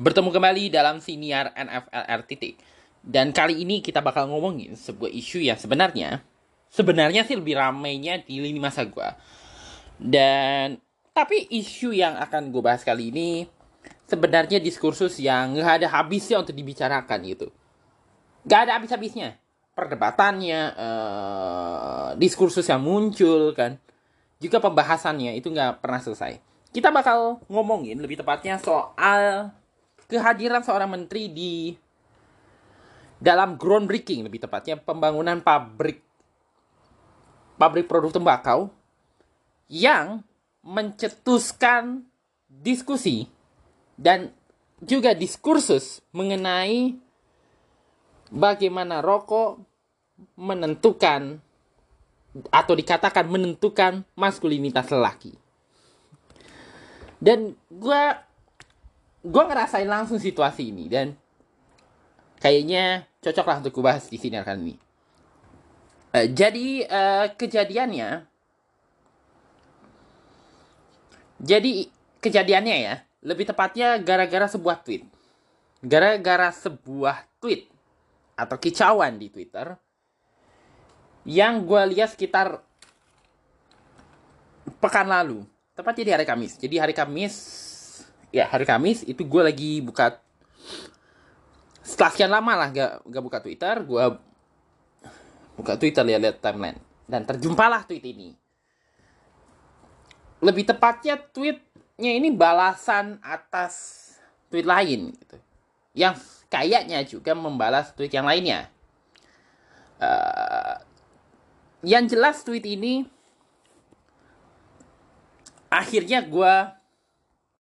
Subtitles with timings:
[0.00, 2.58] Bertemu kembali dalam siniar NFLR titik.
[2.98, 6.20] Dan kali ini kita bakal ngomongin sebuah isu yang sebenarnya
[6.66, 9.08] sebenarnya sih lebih ramainya di lini masa gue.
[10.02, 10.82] Dan
[11.14, 13.46] tapi isu yang akan gue bahas kali ini
[14.10, 17.54] sebenarnya diskursus yang gak ada habisnya untuk dibicarakan gitu.
[18.50, 19.38] Gak ada habis-habisnya.
[19.78, 23.78] Perdebatannya, uh, diskursus yang muncul kan.
[24.42, 26.49] Juga pembahasannya itu gak pernah selesai.
[26.70, 29.50] Kita bakal ngomongin lebih tepatnya soal
[30.06, 31.52] kehadiran seorang menteri di
[33.18, 36.00] dalam groundbreaking lebih tepatnya pembangunan pabrik
[37.60, 38.72] pabrik produk tembakau
[39.68, 40.24] yang
[40.64, 42.08] mencetuskan
[42.48, 43.28] diskusi
[44.00, 44.32] dan
[44.80, 46.96] juga diskursus mengenai
[48.32, 49.60] bagaimana rokok
[50.40, 51.44] menentukan
[52.48, 55.39] atau dikatakan menentukan maskulinitas lelaki.
[57.20, 58.02] Dan gue
[59.20, 61.12] gue ngerasain langsung situasi ini dan
[62.40, 64.74] kayaknya cocok lah untuk gue bahas di sini kali ini.
[66.10, 68.24] Uh, jadi uh, kejadiannya,
[71.38, 71.70] jadi
[72.18, 75.04] kejadiannya ya, lebih tepatnya gara-gara sebuah tweet,
[75.84, 77.68] gara-gara sebuah tweet
[78.34, 79.76] atau kicauan di Twitter
[81.28, 82.64] yang gue lihat sekitar
[84.80, 85.44] pekan lalu,
[85.80, 86.52] tepatnya di hari Kamis.
[86.60, 87.34] Jadi hari Kamis,
[88.28, 90.20] ya hari Kamis itu gue lagi buka
[91.80, 94.04] setelah sekian lama lah gak, gak buka Twitter, gue
[95.56, 98.36] buka Twitter lihat-lihat timeline dan terjumpalah tweet ini.
[100.40, 104.06] Lebih tepatnya tweetnya ini balasan atas
[104.48, 105.36] tweet lain gitu.
[105.92, 108.70] Yang kayaknya juga membalas tweet yang lainnya.
[110.00, 110.80] Uh,
[111.84, 113.04] yang jelas tweet ini
[115.70, 116.54] akhirnya gue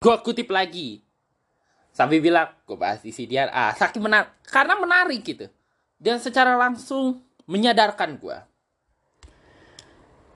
[0.02, 1.06] gue kutip lagi.
[1.94, 5.48] Sambil bilang gue bahas di CDR ah saking menar karena menarik gitu.
[6.00, 8.50] Dan secara langsung menyadarkan gue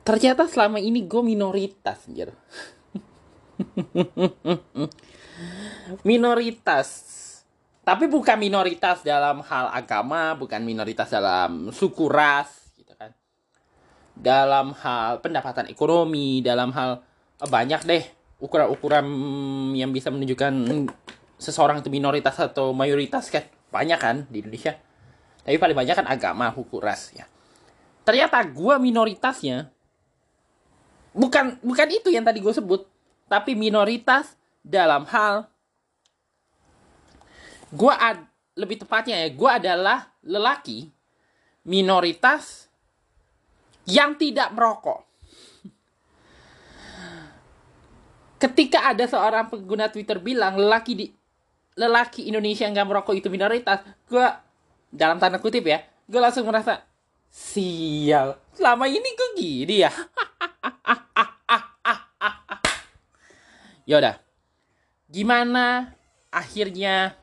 [0.04, 2.30] ternyata selama ini gue minoritas anjir.
[6.08, 6.90] Minoritas.
[7.84, 13.12] Tapi bukan minoritas dalam hal agama bukan minoritas dalam suku ras gitu kan.
[14.16, 17.04] Dalam hal pendapatan ekonomi dalam hal
[17.48, 18.04] banyak deh.
[18.44, 19.06] Ukuran-ukuran
[19.78, 20.54] yang bisa menunjukkan
[21.40, 23.48] seseorang itu minoritas atau mayoritas kan?
[23.72, 24.76] Banyak kan di Indonesia.
[25.44, 27.28] Tapi paling banyak kan agama hukum ras ya.
[28.04, 29.72] Ternyata gue minoritasnya
[31.14, 32.90] bukan bukan itu yang tadi gue sebut
[33.30, 34.34] tapi minoritas
[34.66, 35.46] dalam hal
[37.70, 38.26] gue ad,
[38.58, 40.90] lebih tepatnya ya gue adalah lelaki
[41.64, 42.68] minoritas
[43.86, 45.06] yang tidak merokok
[48.44, 51.08] ketika ada seorang pengguna Twitter bilang lelaki di
[51.80, 53.80] lelaki Indonesia yang gak merokok itu minoritas,
[54.12, 54.28] gue
[54.92, 55.80] dalam tanda kutip ya,
[56.12, 56.84] gue langsung merasa
[57.32, 58.36] sial.
[58.52, 59.92] Selama ini gue gini ya.
[63.90, 64.20] Yaudah,
[65.08, 65.96] gimana
[66.28, 67.16] akhirnya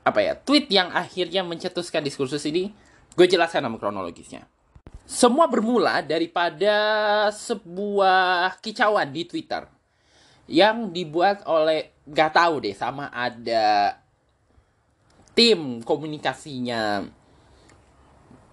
[0.00, 2.72] apa ya tweet yang akhirnya mencetuskan diskursus ini
[3.14, 4.48] gue jelaskan nama kronologisnya
[5.10, 6.70] semua bermula daripada
[7.34, 9.66] sebuah kicauan di Twitter
[10.46, 13.98] yang dibuat oleh gak tahu deh sama ada
[15.34, 17.02] tim komunikasinya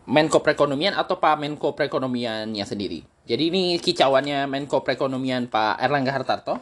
[0.09, 3.05] Menko Perekonomian atau Pak Menko Perekonomiannya sendiri.
[3.27, 6.57] Jadi ini kicauannya Menko Perekonomian Pak Erlangga Hartarto.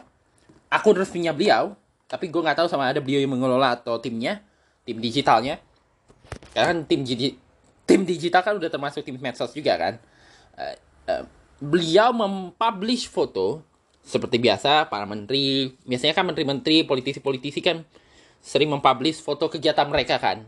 [0.68, 1.72] Akun resminya beliau,
[2.04, 4.44] tapi gue nggak tahu sama ada beliau yang mengelola atau timnya,
[4.84, 5.62] tim digitalnya.
[6.52, 7.06] Karena kan tim
[7.86, 9.94] tim digital kan udah termasuk tim medsos juga kan.
[10.58, 10.74] Uh,
[11.08, 11.24] uh,
[11.62, 13.62] beliau mempublish foto
[14.02, 15.72] seperti biasa para menteri.
[15.86, 17.86] Biasanya kan menteri-menteri politisi-politisi kan
[18.42, 20.42] sering mempublish foto kegiatan mereka kan?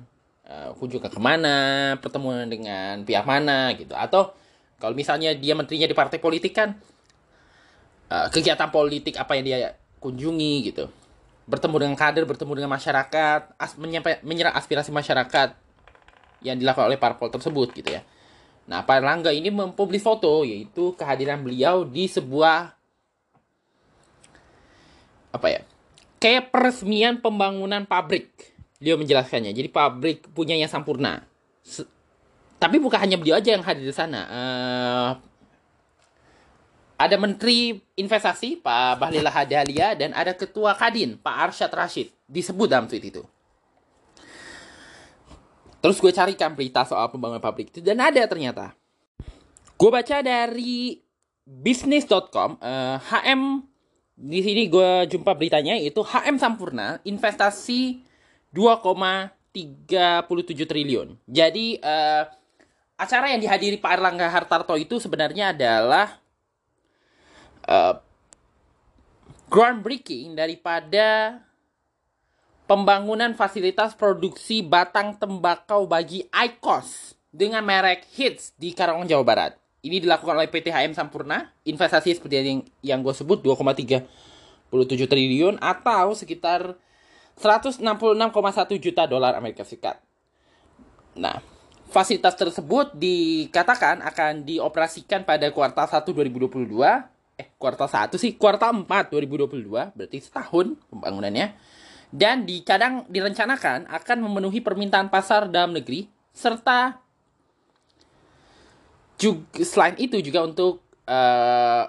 [0.49, 3.95] Uh, ke ke mana pertemuan dengan pihak mana gitu.
[3.95, 4.35] Atau
[4.83, 6.75] kalau misalnya dia menterinya di partai politik kan
[8.11, 9.59] uh, kegiatan politik apa yang dia
[10.03, 10.91] kunjungi gitu.
[11.49, 15.68] Bertemu dengan kader bertemu dengan masyarakat as menyampai, menyerap aspirasi masyarakat
[16.45, 18.03] yang dilakukan oleh parpol tersebut gitu ya.
[18.69, 22.77] Nah Pak Erlangga ini mempublish foto yaitu kehadiran beliau di sebuah
[25.29, 25.61] apa ya
[26.19, 28.31] kayak peresmian pembangunan pabrik
[28.79, 29.51] beliau menjelaskannya.
[29.55, 31.27] Jadi pabrik punyanya Sampurna.
[31.63, 31.83] Se
[32.59, 34.21] tapi bukan hanya beliau aja yang hadir di sana.
[34.27, 35.11] Uh,
[36.99, 42.11] ada Menteri Investasi Pak Bahlil Hadalia dan ada Ketua Kadin Pak Arsyad Rashid.
[42.27, 43.23] Disebut dalam tweet itu.
[45.79, 48.75] Terus gue carikan berita soal pembangunan pabrik itu dan ada ternyata.
[49.79, 50.99] Gue baca dari
[51.47, 53.63] bisnis.com uh, HM
[54.19, 58.03] di sini gue jumpa beritanya itu HM Sampurna investasi
[58.51, 59.87] 2,37
[60.67, 61.15] triliun.
[61.31, 62.27] Jadi uh,
[62.99, 66.19] acara yang dihadiri Pak Erlangga Hartarto itu sebenarnya adalah
[67.71, 67.95] uh,
[69.47, 71.39] groundbreaking daripada
[72.69, 79.53] pembangunan fasilitas produksi batang tembakau bagi ICOS dengan merek Hits di Karawang, Jawa Barat.
[79.81, 81.49] Ini dilakukan oleh PT HM Sampurna.
[81.65, 84.05] Investasi seperti yang, yang gue sebut 2,37
[85.09, 86.77] triliun atau sekitar
[87.41, 87.81] 166,1
[88.77, 89.97] juta dolar Amerika Serikat.
[91.17, 91.41] Nah,
[91.89, 96.85] fasilitas tersebut dikatakan akan dioperasikan pada kuartal 1 2022.
[97.39, 101.78] Eh, kuartal 1 sih, kuartal 4 2022, berarti setahun pembangunannya.
[102.09, 106.97] Dan dikadang direncanakan akan memenuhi permintaan pasar dalam negeri serta
[109.19, 111.85] juga selain itu juga untuk uh,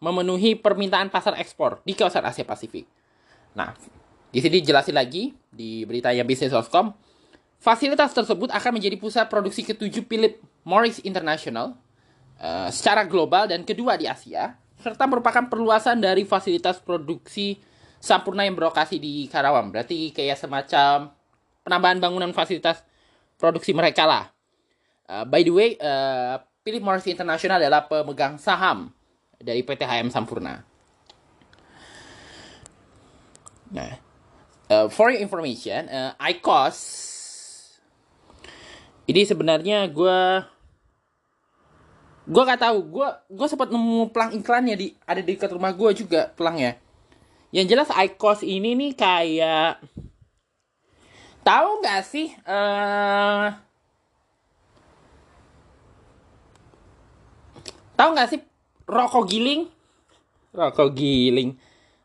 [0.00, 2.88] memenuhi permintaan pasar ekspor di kawasan Asia Pasifik.
[3.52, 3.76] Nah,
[4.32, 6.96] di sini jelasin lagi di berita yang bisnis.com,
[7.60, 11.76] fasilitas tersebut akan menjadi pusat produksi ketujuh Philip Morris International
[12.40, 17.60] uh, secara global dan kedua di Asia, serta merupakan perluasan dari fasilitas produksi
[18.04, 19.72] Sampurna yang berlokasi di Karawang.
[19.72, 21.08] Berarti kayak semacam
[21.64, 22.84] penambahan bangunan fasilitas
[23.40, 24.28] produksi mereka lah.
[25.08, 28.92] Uh, by the way, uh, Philip Morris International adalah pemegang saham
[29.40, 30.60] dari PT HM Sampurna.
[33.72, 33.96] Nah,
[34.68, 36.76] uh, for your information, uh, ICOS
[39.08, 40.20] ini sebenarnya gue
[42.24, 45.92] gue gak tahu gue gue sempat nemu pelang iklannya di ada di dekat rumah gue
[45.92, 46.80] juga pelangnya
[47.54, 49.78] yang jelas ICOS ini nih kayak
[51.46, 53.54] tahu nggak sih uh,
[57.94, 58.40] Tahu nggak sih
[58.90, 59.70] rokok giling?
[60.50, 61.54] Rokok giling.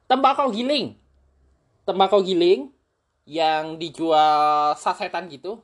[0.06, 0.94] Tembakau giling.
[1.86, 2.70] Tembakau giling
[3.26, 5.62] yang dijual sasetan gitu,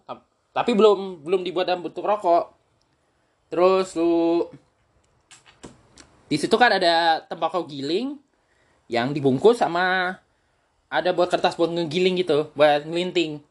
[0.54, 2.54] tapi belum belum dibuat dalam bentuk rokok.
[3.54, 4.50] Terus lu
[6.26, 8.18] di situ kan ada tembakau giling
[8.86, 10.18] yang dibungkus sama
[10.90, 13.42] ada buat kertas buat ngegiling gitu, buat ngelinting.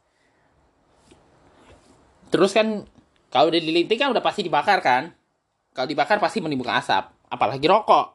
[2.31, 2.87] Terus kan
[3.31, 5.11] kalau udah dilinting kan udah pasti dibakar kan?
[5.75, 8.15] Kalau dibakar pasti menimbulkan asap, apalagi rokok.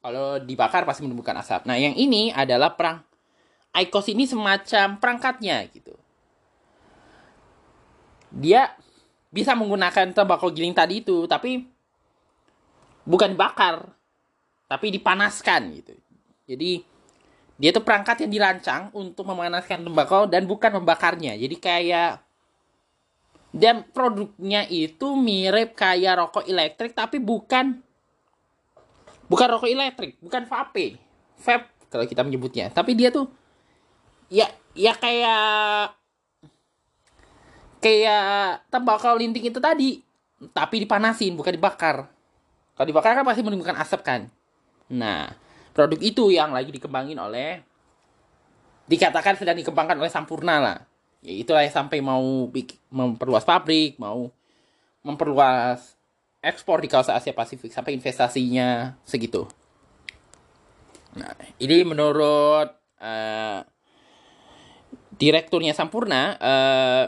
[0.00, 1.68] Kalau dibakar pasti menimbulkan asap.
[1.68, 3.04] Nah, yang ini adalah perang
[3.76, 5.92] IQOS ini semacam perangkatnya gitu.
[8.32, 8.72] Dia
[9.28, 11.68] bisa menggunakan tembakau giling tadi itu, tapi
[13.04, 13.92] bukan dibakar,
[14.64, 15.92] tapi dipanaskan gitu.
[16.46, 16.82] Jadi
[17.56, 21.34] dia itu perangkat yang dirancang untuk memanaskan tembakau dan bukan membakarnya.
[21.34, 22.22] Jadi kayak
[23.56, 27.80] dan produknya itu mirip kayak rokok elektrik tapi bukan
[29.26, 31.00] bukan rokok elektrik, bukan vape.
[31.40, 32.68] Vape kalau kita menyebutnya.
[32.70, 33.26] Tapi dia tuh
[34.28, 34.46] ya
[34.76, 35.96] ya kayak
[37.80, 40.04] kayak tembakau linting itu tadi,
[40.52, 42.12] tapi dipanasin bukan dibakar.
[42.76, 44.20] Kalau dibakar kan pasti menimbulkan asap kan.
[44.92, 45.32] Nah,
[45.76, 47.60] produk itu yang lagi dikembangin oleh
[48.88, 50.78] dikatakan sedang dikembangkan oleh Sampurna lah.
[51.20, 52.48] Ya itulah yang sampai mau
[52.88, 54.32] memperluas pabrik mau
[55.04, 56.00] memperluas
[56.40, 59.44] ekspor di kawasan Asia Pasifik sampai investasinya segitu.
[61.12, 62.72] Nah ini menurut
[63.04, 63.60] uh,
[65.12, 67.04] direkturnya Sampurna uh,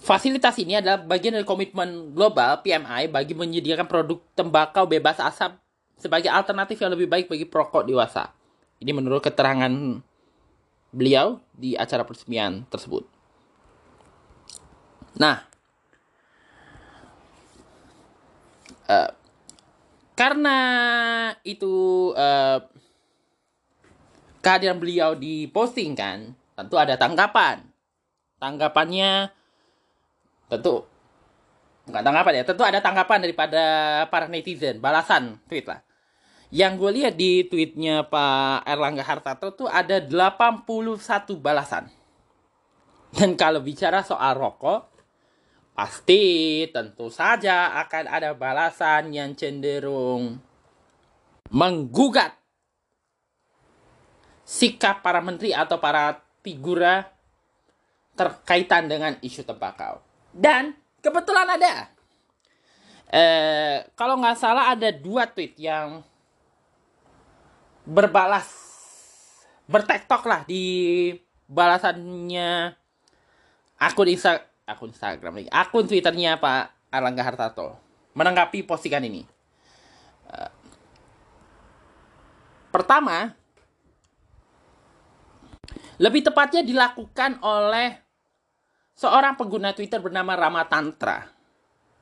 [0.00, 5.60] Fasilitas ini adalah bagian dari komitmen global PMI bagi menyediakan produk tembakau bebas asap
[6.00, 8.32] sebagai alternatif yang lebih baik bagi perokok dewasa.
[8.80, 10.00] Ini menurut keterangan
[10.90, 13.04] beliau di acara peresmian tersebut.
[15.20, 15.44] Nah,
[18.88, 19.10] uh,
[20.16, 20.58] karena
[21.44, 22.64] itu uh,
[24.40, 27.60] kehadiran beliau diposting kan, tentu ada tanggapan.
[28.40, 29.28] Tanggapannya
[30.48, 30.88] tentu
[31.84, 33.64] bukan tanggapan ya, tentu ada tanggapan daripada
[34.08, 35.84] para netizen, balasan tweet lah
[36.50, 40.66] yang gue lihat di tweetnya Pak Erlangga Hartarto tuh ada 81
[41.38, 41.86] balasan.
[43.14, 44.90] Dan kalau bicara soal rokok,
[45.74, 50.38] pasti tentu saja akan ada balasan yang cenderung
[51.50, 52.34] menggugat
[54.46, 57.06] sikap para menteri atau para figura
[58.18, 60.02] terkaitan dengan isu tembakau.
[60.34, 61.90] Dan kebetulan ada.
[63.10, 66.02] Eh, kalau nggak salah ada dua tweet yang
[67.90, 68.46] berbalas
[69.66, 70.62] bertektok lah di
[71.50, 72.70] balasannya
[73.82, 77.74] akun Insta akun Instagram nih akun Twitternya Pak Erlangga Hartarto
[78.14, 79.26] menanggapi postingan ini
[82.70, 83.34] Pertama,
[85.98, 87.98] lebih tepatnya dilakukan oleh
[88.94, 91.26] seorang pengguna Twitter bernama Rama Tantra.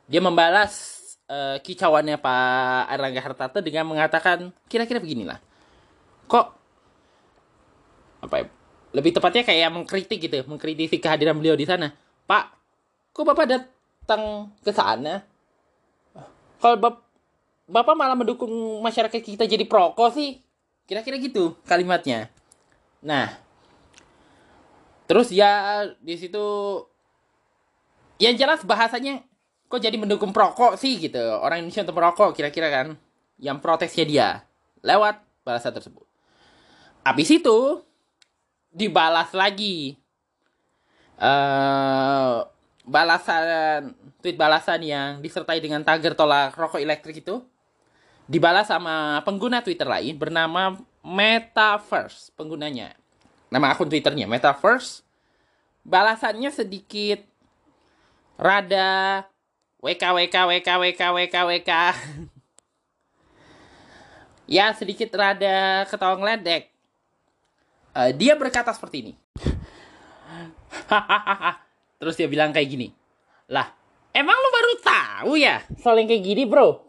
[0.04, 5.40] Dia membalas uh, kicauannya Pak Erlangga Hartarto dengan mengatakan kira-kira beginilah.
[6.28, 6.46] Kok
[8.28, 8.44] apa ya?
[8.92, 11.92] Lebih tepatnya kayak mengkritik gitu, mengkritisi kehadiran beliau di sana.
[12.24, 12.44] Pak,
[13.12, 15.24] kok Bapak datang ke sana?
[16.58, 17.04] Kalau Bapak
[17.68, 18.48] Bapak malah mendukung
[18.80, 20.40] masyarakat kita jadi proko sih.
[20.88, 22.32] Kira-kira gitu kalimatnya.
[23.04, 23.28] Nah,
[25.04, 26.40] terus ya di situ
[28.16, 29.20] yang jelas bahasanya
[29.68, 31.20] kok jadi mendukung prokok sih gitu.
[31.20, 32.96] Orang Indonesia untuk merokok kira-kira kan.
[33.36, 34.28] Yang protesnya dia
[34.80, 36.07] lewat balasan tersebut.
[37.02, 37.82] Habis itu
[38.72, 39.98] dibalas lagi.
[41.18, 42.46] Uh,
[42.86, 43.90] balasan
[44.22, 47.42] tweet balasan yang disertai dengan tagar tolak rokok elektrik itu
[48.30, 52.92] dibalas sama pengguna Twitter lain bernama Metaverse penggunanya.
[53.48, 55.00] Nama akun Twitternya Metaverse.
[55.80, 57.24] Balasannya sedikit
[58.36, 59.24] rada
[59.80, 61.70] WK WK WK WK WK WK.
[64.58, 66.68] ya sedikit rada ketawa ngeledek.
[67.98, 69.12] Uh, dia berkata seperti ini.
[71.98, 72.94] Terus dia bilang kayak gini.
[73.50, 73.66] Lah,
[74.14, 76.86] emang lu baru tahu ya soal yang kayak gini, bro?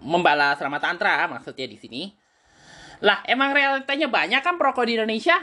[0.00, 2.02] membalas Rama Tantra maksudnya di sini.
[3.02, 5.34] Lah, emang realitanya banyak kan perokok di Indonesia?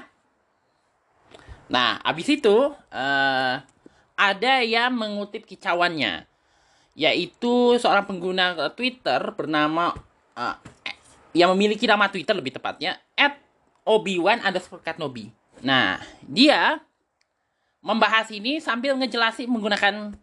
[1.70, 3.56] Nah, abis itu uh,
[4.16, 6.26] ada yang mengutip kicauannya,
[6.96, 9.94] yaitu seorang pengguna Twitter bernama
[10.34, 10.56] uh,
[11.36, 13.09] yang memiliki nama Twitter lebih tepatnya at
[13.90, 15.34] Obi-Wan underscore Katnobi.
[15.66, 16.78] Nah, dia
[17.82, 20.14] membahas ini sambil ngejelasin menggunakan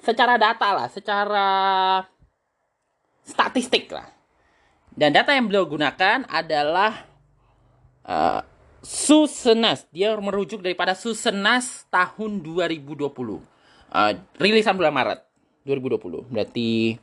[0.00, 1.48] secara data lah, secara
[3.20, 4.08] statistik lah.
[4.96, 7.06] Dan data yang beliau gunakan adalah
[8.08, 8.40] uh,
[8.80, 9.84] Susenas.
[9.92, 13.04] Dia merujuk daripada Susenas tahun 2020.
[13.04, 15.20] Uh, rilisan bulan Maret
[15.68, 16.32] 2020.
[16.32, 16.96] Berarti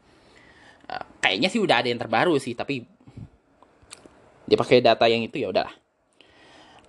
[0.90, 2.84] uh, kayaknya sih udah ada yang terbaru sih, tapi
[4.48, 5.87] dia pakai data yang itu ya udahlah.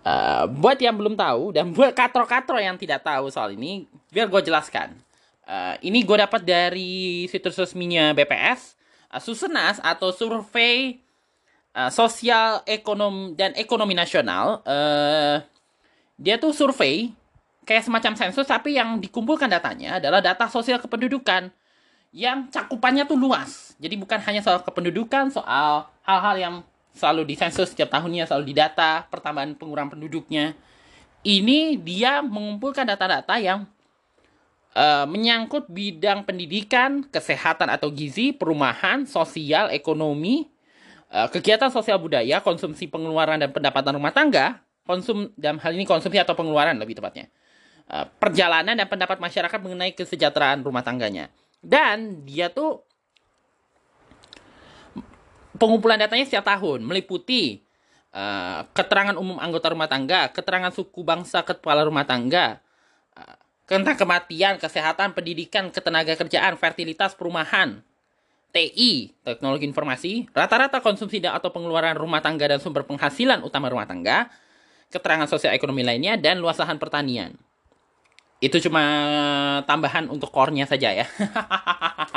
[0.07, 4.43] Uh, buat yang belum tahu dan buat katro-katro yang tidak tahu soal ini, biar gue
[4.47, 4.95] jelaskan.
[5.49, 8.77] Uh, ini gue dapat dari situs resminya BPS
[9.09, 11.01] uh, Susenas atau Survei
[11.73, 15.41] uh, Sosial Ekonom dan Ekonomi Nasional uh,
[16.19, 17.15] dia tuh survei
[17.63, 21.49] kayak semacam sensus tapi yang dikumpulkan datanya adalah data sosial kependudukan
[22.11, 23.77] yang cakupannya tuh luas.
[23.79, 26.55] Jadi bukan hanya soal kependudukan, soal hal-hal yang
[26.99, 30.59] selalu disensus setiap tahunnya, selalu didata, pertambahan pengurangan penduduknya.
[31.23, 33.67] Ini dia mengumpulkan data-data yang
[34.75, 40.51] uh, menyangkut bidang pendidikan, kesehatan atau gizi, perumahan, sosial, ekonomi,
[41.15, 46.19] uh, kegiatan sosial budaya, konsumsi pengeluaran dan pendapatan rumah tangga, konsum dalam hal ini konsumsi
[46.19, 47.31] atau pengeluaran lebih tepatnya.
[47.89, 51.33] Uh, perjalanan dan pendapat masyarakat mengenai kesejahteraan rumah tangganya.
[51.59, 52.88] Dan dia tuh
[55.59, 57.61] pengumpulan datanya setiap tahun meliputi
[58.15, 62.63] uh, keterangan umum anggota rumah tangga, keterangan suku bangsa kepala rumah tangga,
[63.69, 67.85] tentang kematian, kesehatan, pendidikan, ketenaga kerjaan, fertilitas, perumahan,
[68.49, 73.85] TI, teknologi informasi, rata-rata konsumsi dan atau pengeluaran rumah tangga dan sumber penghasilan utama rumah
[73.85, 74.33] tangga,
[74.89, 77.37] keterangan sosial ekonomi lainnya, dan luas pertanian.
[78.41, 78.81] Itu cuma
[79.69, 81.07] tambahan untuk core-nya saja ya.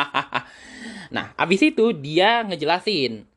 [1.16, 3.31] nah, habis itu dia ngejelasin uh,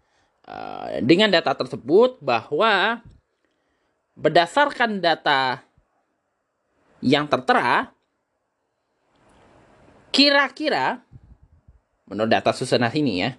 [1.00, 3.00] dengan data tersebut bahwa
[4.12, 5.64] berdasarkan data
[7.00, 7.94] yang tertera,
[10.14, 11.02] Kira-kira,
[12.06, 13.34] menurut data Susenas ini ya,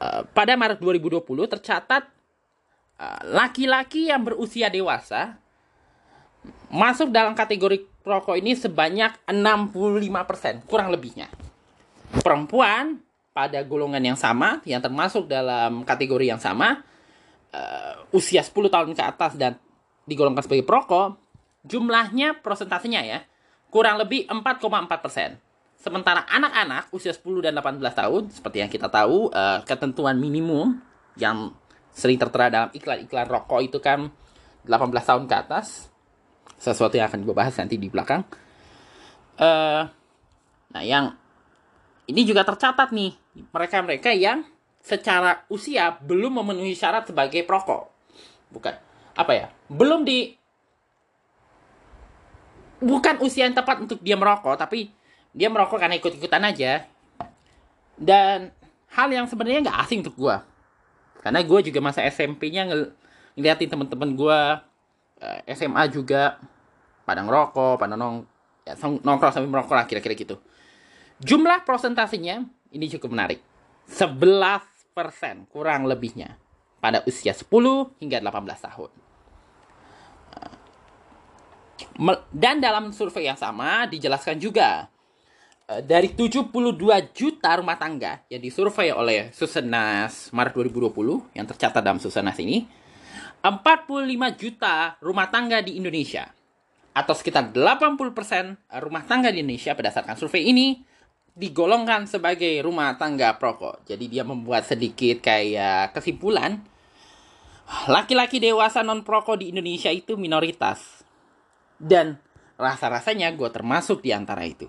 [0.00, 1.20] uh, pada Maret 2020
[1.52, 2.08] tercatat
[2.96, 5.36] uh, laki-laki yang berusia dewasa
[6.72, 11.28] masuk dalam kategori rokok ini sebanyak 65%, kurang lebihnya.
[12.24, 12.96] Perempuan
[13.32, 16.84] pada golongan yang sama, yang termasuk dalam kategori yang sama,
[17.52, 19.56] uh, usia 10 tahun ke atas dan
[20.04, 21.16] digolongkan sebagai perokok,
[21.64, 23.18] jumlahnya prosentasenya ya,
[23.72, 25.40] kurang lebih 4,4 persen.
[25.80, 30.78] Sementara anak-anak usia 10 dan 18 tahun, seperti yang kita tahu, uh, ketentuan minimum
[31.16, 31.56] yang
[31.92, 34.12] sering tertera dalam iklan-iklan rokok itu kan
[34.68, 35.88] 18 tahun ke atas.
[36.60, 38.22] Sesuatu yang akan dibahas nanti di belakang.
[39.34, 39.82] Uh,
[40.70, 41.18] nah, yang
[42.06, 44.44] ini juga tercatat nih, mereka-mereka yang
[44.82, 47.88] secara usia belum memenuhi syarat sebagai perokok.
[48.52, 48.74] Bukan,
[49.16, 50.36] apa ya, belum di
[52.82, 54.90] bukan usia yang tepat untuk dia merokok, tapi
[55.32, 56.84] dia merokok karena ikut-ikutan aja.
[57.96, 58.50] Dan
[58.92, 60.36] hal yang sebenarnya nggak asing untuk gue.
[61.22, 62.82] karena gue juga masa SMP-nya ngel
[63.38, 64.38] ngeliatin temen-temen gue
[65.22, 66.36] uh, SMA juga
[67.06, 68.26] pada ngerokok pada nong
[68.66, 70.36] ya, nongkrong sambil merokok lah kira-kira gitu
[71.22, 72.42] jumlah prosentasinya
[72.72, 73.40] ini cukup menarik.
[73.88, 76.40] 11% kurang lebihnya
[76.82, 77.46] pada usia 10
[78.02, 78.90] hingga 18 tahun.
[82.32, 84.88] Dan dalam survei yang sama dijelaskan juga
[85.68, 86.50] eh, dari 72
[87.12, 92.64] juta rumah tangga yang disurvei oleh Susenas Maret 2020 yang tercatat dalam Susenas ini
[93.42, 96.30] 45 juta rumah tangga di Indonesia
[96.92, 100.91] atau sekitar 80% rumah tangga di Indonesia berdasarkan survei ini
[101.32, 103.88] digolongkan sebagai rumah tangga perokok.
[103.88, 106.60] Jadi dia membuat sedikit kayak kesimpulan
[107.88, 111.02] laki-laki dewasa non perokok di Indonesia itu minoritas
[111.80, 112.20] dan
[112.60, 114.68] rasa-rasanya gue termasuk di antara itu.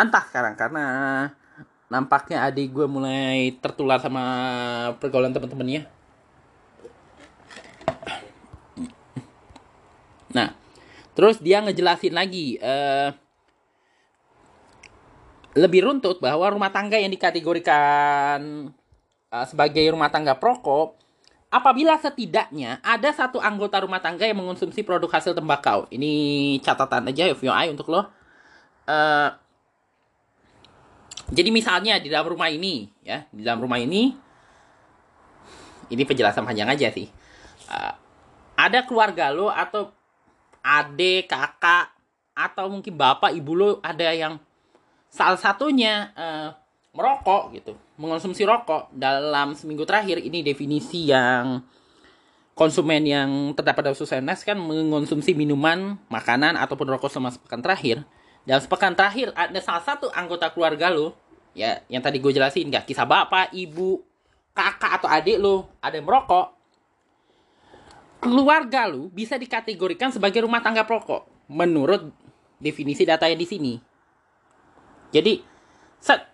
[0.00, 0.84] Entah sekarang karena
[1.92, 4.24] nampaknya adik gue mulai tertular sama
[4.96, 5.84] pergaulan teman-temannya.
[10.30, 10.54] Nah,
[11.12, 13.10] terus dia ngejelasin lagi uh,
[15.60, 18.72] lebih runtut bahwa rumah tangga yang dikategorikan
[19.28, 20.96] uh, sebagai rumah tangga prokop
[21.52, 25.84] apabila setidaknya ada satu anggota rumah tangga yang mengonsumsi produk hasil tembakau.
[25.92, 28.08] Ini catatan aja FYI untuk lo.
[28.88, 29.30] Uh,
[31.30, 34.10] jadi misalnya di dalam rumah ini, ya, di dalam rumah ini,
[35.90, 37.06] ini penjelasan panjang aja sih.
[37.70, 37.94] Uh,
[38.58, 39.94] ada keluarga lo atau
[40.62, 41.94] adik, kakak,
[42.34, 44.42] atau mungkin bapak, ibu lo ada yang
[45.10, 46.54] salah satunya uh,
[46.94, 51.60] merokok gitu mengonsumsi rokok dalam seminggu terakhir ini definisi yang
[52.60, 58.04] konsumen yang terdapat dalam Susenas kan mengonsumsi minuman, makanan ataupun rokok selama sepekan terakhir.
[58.44, 61.16] Dalam sepekan terakhir ada salah satu anggota keluarga lo
[61.56, 64.04] ya yang tadi gue jelasin nggak kisah bapak, ibu,
[64.52, 66.52] kakak atau adik lo ada yang merokok.
[68.20, 72.12] Keluarga lo bisa dikategorikan sebagai rumah tangga perokok menurut
[72.60, 73.72] definisi data yang di sini.
[75.10, 75.42] Jadi
[75.98, 76.30] set.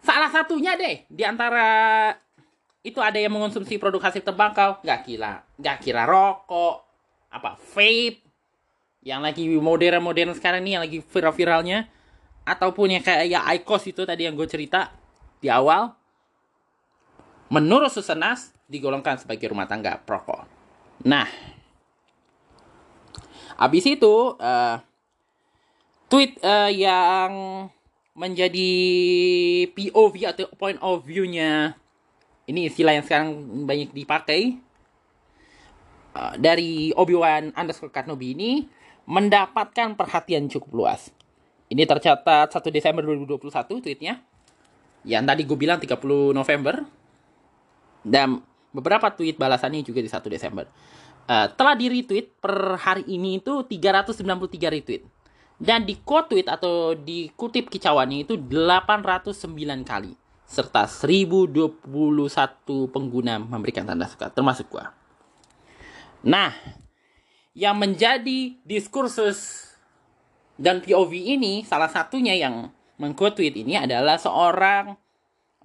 [0.00, 2.08] Salah satunya deh di antara
[2.80, 6.88] itu ada yang mengonsumsi produk hasil tembakau, nggak kira, nggak kira rokok,
[7.28, 8.24] apa vape,
[9.04, 11.84] yang lagi modern-modern sekarang ini yang lagi viral-viralnya,
[12.48, 14.88] ataupun yang kayak ya IQOS itu tadi yang gue cerita
[15.36, 15.92] di awal,
[17.52, 20.48] menurut Susenas digolongkan sebagai rumah tangga perokok.
[21.04, 21.28] Nah,
[23.60, 24.80] abis itu uh,
[26.10, 27.30] tweet uh, yang
[28.18, 28.70] menjadi
[29.72, 31.78] POV atau point of view-nya
[32.50, 33.30] ini istilah yang sekarang
[33.62, 34.58] banyak dipakai
[36.18, 38.66] uh, dari Obi-Wan underscore Kenobi ini
[39.06, 41.14] mendapatkan perhatian cukup luas.
[41.70, 44.18] Ini tercatat 1 Desember 2021 tweetnya.
[45.06, 46.82] Yang tadi gue bilang 30 November.
[48.02, 48.42] Dan
[48.74, 50.66] beberapa tweet balasannya juga di 1 Desember.
[51.30, 54.26] Uh, telah di retweet per hari ini itu 393
[54.74, 55.02] retweet.
[55.60, 60.16] Dan di quote atau dikutip kicauannya itu 809 kali.
[60.48, 61.84] Serta 1021
[62.88, 64.96] pengguna memberikan tanda suka, termasuk gua.
[66.24, 66.56] Nah,
[67.52, 69.70] yang menjadi diskursus
[70.56, 74.96] dan POV ini salah satunya yang mengquote tweet ini adalah seorang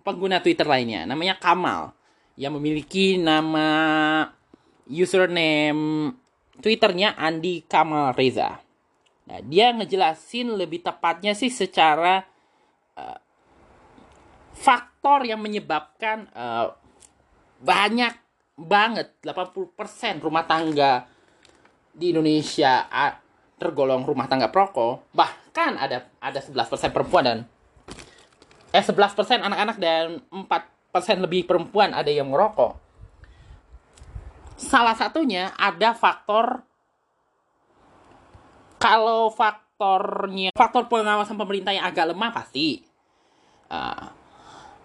[0.04, 1.92] pengguna Twitter lainnya namanya Kamal
[2.40, 3.68] yang memiliki nama
[4.88, 6.14] username
[6.56, 8.65] Twitternya Andi Kamal Reza.
[9.26, 12.22] Nah, dia ngejelasin lebih tepatnya sih secara
[12.94, 13.18] uh,
[14.54, 16.70] faktor yang menyebabkan uh,
[17.60, 18.14] banyak
[18.56, 21.10] banget 80% rumah tangga
[21.92, 22.86] di Indonesia
[23.56, 27.40] tergolong rumah tangga proko, bahkan ada ada 11% perempuan dan
[28.76, 32.76] eh 11% anak-anak dan 4% lebih perempuan ada yang merokok.
[34.60, 36.64] Salah satunya ada faktor
[38.80, 42.84] kalau faktornya faktor pengawasan pemerintah yang agak lemah pasti.
[43.66, 44.08] Uh,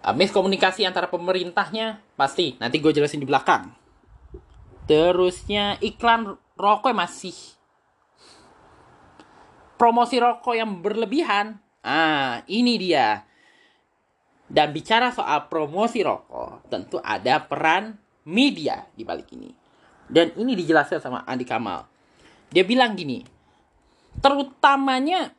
[0.03, 2.57] uh, miskomunikasi antara pemerintahnya pasti.
[2.57, 3.71] Nanti gue jelasin di belakang.
[4.89, 7.35] Terusnya iklan rokok masih.
[9.79, 11.57] Promosi rokok yang berlebihan.
[11.81, 13.25] Ah ini dia.
[14.51, 17.95] Dan bicara soal promosi rokok tentu ada peran
[18.27, 19.47] media di balik ini.
[20.11, 21.87] Dan ini dijelaskan sama Andi Kamal.
[22.51, 23.23] Dia bilang gini
[24.19, 25.31] terutamanya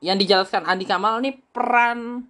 [0.00, 2.28] yang dijelaskan Andi Kamal ini peran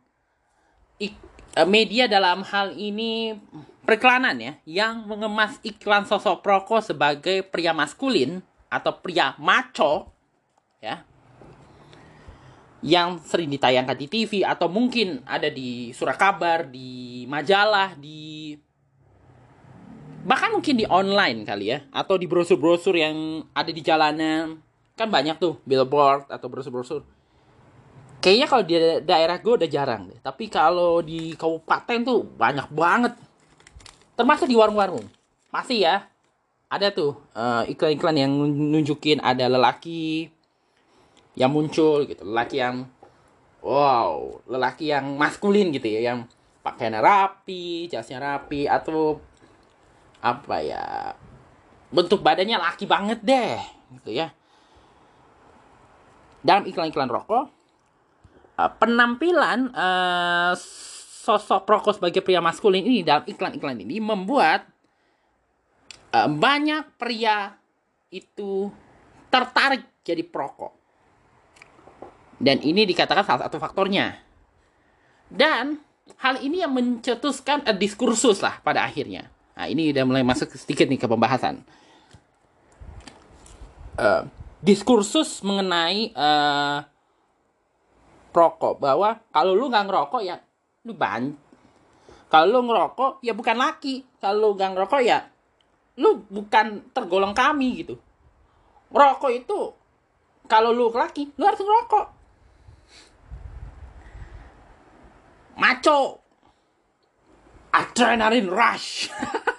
[0.98, 1.14] ik,
[1.54, 3.34] e, media dalam hal ini
[3.86, 10.10] periklanan ya yang mengemas iklan sosok Proko sebagai pria maskulin atau pria maco
[10.82, 11.02] ya
[12.84, 18.52] yang sering ditayangkan di TV atau mungkin ada di surat kabar, di majalah, di
[20.28, 24.60] bahkan mungkin di online kali ya atau di brosur-brosur yang ada di jalanan
[24.94, 27.02] kan banyak tuh billboard atau brosur-brosur.
[28.22, 30.18] Kayaknya kalau di daerah gue udah jarang deh.
[30.22, 33.12] Tapi kalau di kabupaten tuh banyak banget.
[34.16, 35.04] Termasuk di warung-warung.
[35.52, 36.08] Masih ya.
[36.72, 38.32] Ada tuh iklan iklan-iklan yang
[38.72, 40.32] nunjukin ada lelaki
[41.36, 42.24] yang muncul gitu.
[42.24, 42.88] Lelaki yang
[43.60, 46.14] wow lelaki yang maskulin gitu ya.
[46.14, 46.30] Yang
[46.64, 49.20] pakaiannya rapi jasnya rapi atau
[50.24, 51.12] apa ya
[51.92, 53.60] bentuk badannya laki banget deh
[54.00, 54.32] gitu ya
[56.44, 57.48] dalam iklan-iklan rokok
[58.60, 60.52] uh, penampilan uh,
[61.24, 64.68] sosok rokok sebagai pria maskulin ini dalam iklan-iklan ini membuat
[66.12, 67.56] uh, banyak pria
[68.12, 68.68] itu
[69.32, 70.72] tertarik jadi perokok.
[72.38, 74.20] Dan ini dikatakan salah satu faktornya.
[75.26, 75.80] Dan
[76.20, 79.32] hal ini yang mencetuskan uh, diskursus lah pada akhirnya.
[79.56, 81.64] Nah, ini udah mulai masuk sedikit nih ke pembahasan.
[84.64, 86.80] Diskursus mengenai uh,
[88.32, 90.40] rokok bahwa kalau lu nggak ngerokok ya
[90.88, 91.36] lu ban.
[92.32, 94.08] Kalau lu ngerokok ya bukan laki.
[94.16, 95.28] Kalau lu nggak ngerokok ya
[96.00, 98.00] lu bukan tergolong kami gitu.
[98.88, 99.58] Rokok itu
[100.48, 102.06] kalau lu laki lu harus ngerokok.
[105.60, 105.98] Maco
[107.70, 109.12] adrenaline rush.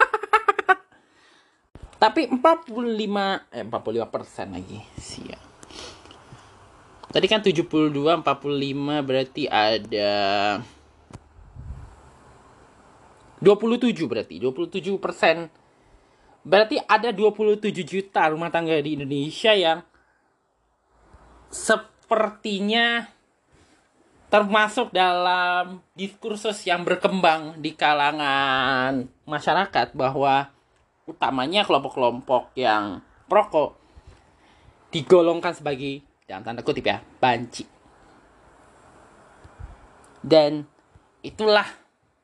[2.06, 2.70] Tapi 45
[3.50, 5.42] eh 45 persen lagi siap.
[7.10, 8.22] Tadi kan 72 45
[9.02, 10.14] berarti ada
[13.42, 15.50] 27 berarti 27 persen
[16.46, 19.82] berarti ada 27 juta rumah tangga di Indonesia yang
[21.50, 23.10] sepertinya
[24.30, 30.54] termasuk dalam diskursus yang berkembang di kalangan masyarakat bahwa
[31.06, 33.78] utamanya kelompok-kelompok yang perokok
[34.90, 37.66] digolongkan sebagai dalam tanda kutip ya banci
[40.26, 40.66] dan
[41.22, 41.66] itulah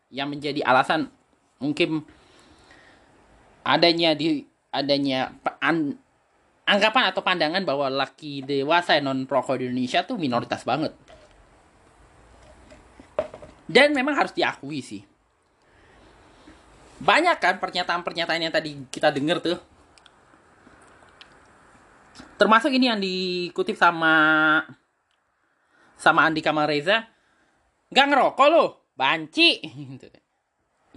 [0.09, 1.13] yang menjadi alasan
[1.61, 2.01] mungkin
[3.61, 4.41] adanya di
[4.73, 5.93] adanya an,
[6.65, 10.97] anggapan atau pandangan bahwa laki dewasa non perokok di Indonesia tuh minoritas banget
[13.71, 15.01] dan memang harus diakui sih.
[17.01, 19.57] Banyak kan pernyataan-pernyataan yang tadi kita dengar tuh.
[22.37, 24.13] Termasuk ini yang dikutip sama
[25.97, 27.09] sama Andika Mareza.
[27.89, 29.65] Gak ngerokok lo, banci.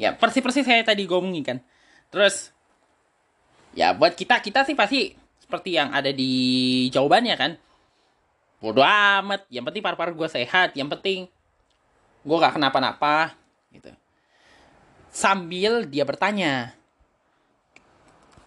[0.01, 1.59] ya persis-persis saya tadi ngomongin kan.
[2.13, 2.53] Terus
[3.73, 6.33] ya buat kita kita sih pasti seperti yang ada di
[6.93, 7.53] jawabannya kan.
[8.61, 11.29] Bodoh amat, yang penting paru-paru gue sehat, yang penting
[12.25, 13.37] gue gak kenapa-napa
[13.73, 13.93] gitu
[15.15, 16.75] sambil dia bertanya.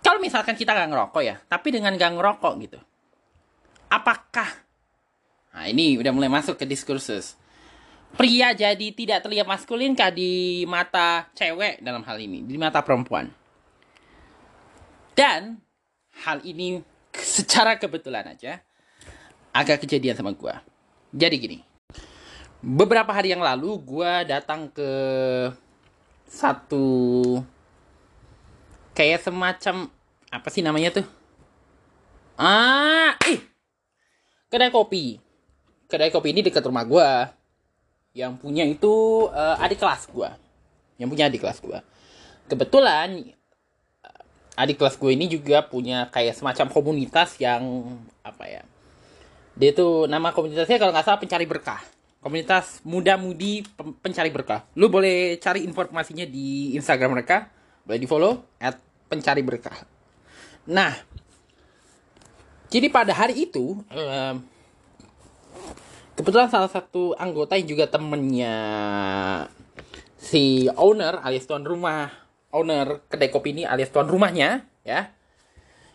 [0.04, 2.80] Kalau misalkan kita gak ngerokok ya tapi dengan gak ngerokok gitu
[3.88, 4.48] apakah
[5.56, 7.40] nah ini udah mulai masuk ke diskursus.
[8.16, 12.40] Pria jadi tidak terlihat maskulin kah di mata cewek dalam hal ini?
[12.40, 13.28] Di mata perempuan.
[15.12, 15.60] Dan
[16.24, 16.80] hal ini
[17.14, 18.62] secara kebetulan aja
[19.54, 20.54] agak kejadian sama gue
[21.14, 21.60] jadi gini
[22.62, 24.90] beberapa hari yang lalu gue datang ke
[26.28, 26.86] satu
[28.94, 29.88] kayak semacam
[30.28, 31.08] apa sih namanya tuh?
[32.38, 33.42] Ah ih.
[34.52, 35.18] Kedai kopi.
[35.88, 37.10] Kedai kopi ini dekat rumah gue
[38.18, 40.26] yang punya itu uh, adik kelas gue
[40.98, 41.78] yang punya adik kelas gue
[42.50, 43.30] kebetulan
[44.02, 47.62] uh, adik kelas gue ini juga punya kayak semacam komunitas yang
[48.26, 48.64] apa ya
[49.54, 51.82] dia tuh nama komunitasnya kalau nggak salah pencari berkah
[52.20, 53.64] komunitas muda-mudi
[54.02, 54.66] pencari berkah.
[54.76, 57.48] Lu boleh cari informasinya di Instagram mereka,
[57.86, 58.76] boleh di follow at
[59.08, 59.78] pencari berkah.
[60.68, 60.92] Nah,
[62.68, 63.80] jadi pada hari itu
[66.18, 68.56] kebetulan salah satu anggota yang juga temennya
[70.18, 72.10] si owner alias tuan rumah
[72.50, 75.14] owner kedai kopi ini alias tuan rumahnya ya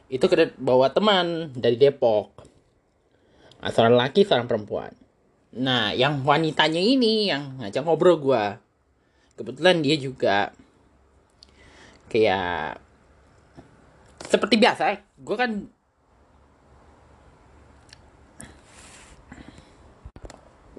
[0.07, 0.23] itu
[0.63, 2.47] bawa teman dari Depok
[3.59, 4.95] nah, seorang laki seorang perempuan
[5.53, 8.45] Nah, yang wanitanya ini yang ngajak ngobrol gue.
[9.37, 10.53] Kebetulan dia juga
[12.09, 12.81] kayak
[14.29, 15.51] seperti biasa, gue kan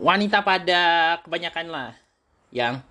[0.04, 0.82] wanita pada
[1.22, 1.92] kebanyakan lah
[2.50, 2.82] yang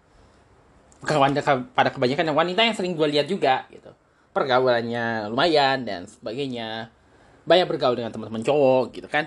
[1.02, 1.40] bukan wanita
[1.74, 3.90] pada kebanyakan yang wanita yang sering gue lihat juga gitu.
[4.30, 6.94] Pergaulannya lumayan dan sebagainya.
[7.42, 9.26] Banyak bergaul dengan teman-teman cowok gitu kan.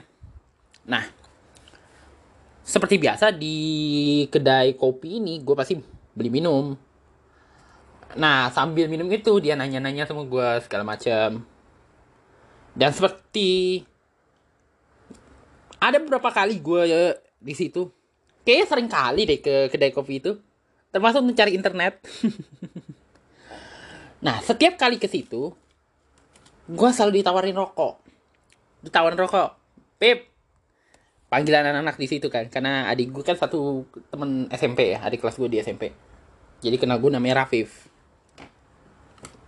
[0.87, 1.03] Nah
[2.65, 3.57] seperti biasa di
[4.25, 5.77] kedai kopi ini gue pasti
[6.17, 6.73] beli minum
[8.15, 11.43] Nah, sambil minum itu dia nanya-nanya sama gue segala macam.
[12.71, 13.83] Dan seperti
[15.83, 17.01] ada beberapa kali gue ya
[17.43, 17.91] di situ.
[18.47, 20.39] Kayaknya sering kali deh ke kedai kopi itu.
[20.95, 21.99] Termasuk mencari internet.
[24.25, 25.51] nah, setiap kali ke situ,
[26.71, 27.99] gue selalu ditawarin rokok.
[28.79, 29.59] Ditawarin rokok.
[29.99, 30.31] Pip,
[31.27, 32.47] panggilan anak-anak di situ kan.
[32.49, 35.93] Karena adik gue kan satu temen SMP ya, adik kelas gue di SMP.
[36.63, 37.95] Jadi kenal gue namanya Rafif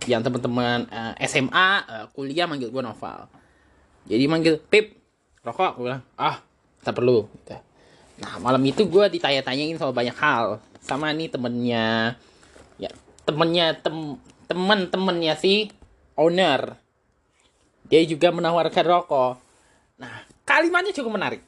[0.08, 3.28] yang teman-teman uh, eh, SMA uh, eh, kuliah manggil gue Noval
[4.08, 4.96] jadi manggil Pip
[5.44, 6.40] rokok gue bilang ah
[6.80, 7.54] tak perlu gitu.
[8.24, 12.16] nah malam itu gue ditanya-tanyain soal banyak hal sama nih temennya
[12.80, 12.90] ya
[13.28, 14.16] temennya tem
[14.48, 15.68] temen temennya si
[16.16, 16.80] owner
[17.92, 19.32] dia juga menawarkan rokok
[20.00, 21.44] nah kalimatnya cukup menarik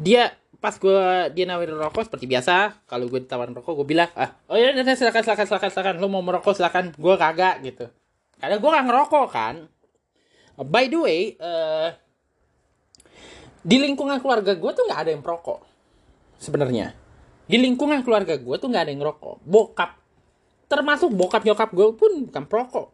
[0.00, 1.00] dia pas gue
[1.36, 5.24] dia nawarin rokok seperti biasa kalau gue ditawarin rokok gue bilang ah oh ya silakan
[5.24, 5.94] silakan silakan silakan.
[6.00, 6.96] Lo mau merokok silakan.
[6.96, 7.88] Gue kagak gitu.
[8.40, 9.68] Karena gue gak ngerokok kan.
[10.60, 11.92] By the way uh,
[13.60, 15.60] di lingkungan keluarga gue tuh nggak ada yang perokok
[16.40, 16.96] sebenarnya.
[17.44, 19.36] Di lingkungan keluarga gue tuh nggak ada yang ngerokok.
[19.44, 20.00] Bokap
[20.68, 22.88] termasuk bokap nyokap gue pun bukan perokok.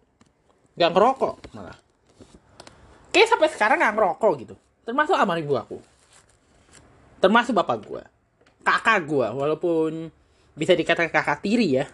[0.75, 1.79] Nggak ngerokok malah.
[3.11, 4.55] Kayak sampai sekarang nggak ngerokok gitu.
[4.87, 5.79] Termasuk sama ibu aku
[7.21, 8.03] termasuk bapak gue
[8.67, 10.11] kakak gue walaupun
[10.59, 11.87] bisa dikatakan kakak tiri ya.